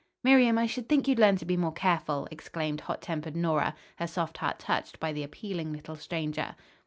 "Miriam, 0.23 0.57
I 0.57 0.65
should 0.65 0.89
think 0.89 1.07
you'd 1.07 1.19
learn 1.19 1.35
to 1.35 1.45
be 1.45 1.55
more 1.55 1.71
careful," 1.71 2.27
exclaimed 2.31 2.81
hot 2.81 3.03
tempered 3.03 3.35
Nora, 3.35 3.75
her 3.97 4.07
soft 4.07 4.39
heart 4.39 4.57
touched 4.57 4.99
by 4.99 5.13
the 5.13 5.21
appealing 5.21 5.71
little 5.73 5.95
stranger. 5.95 6.55